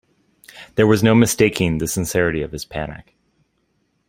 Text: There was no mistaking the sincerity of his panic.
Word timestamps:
There 0.77 0.87
was 0.87 1.03
no 1.03 1.13
mistaking 1.13 1.77
the 1.77 1.87
sincerity 1.87 2.41
of 2.41 2.51
his 2.51 2.65
panic. 2.65 3.13